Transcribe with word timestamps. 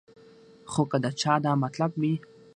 خو 0.71 0.81
کۀ 0.89 0.97
د 1.03 1.05
چا 1.21 1.33
دا 1.45 1.51
مطلب 1.63 1.91
وي 2.01 2.13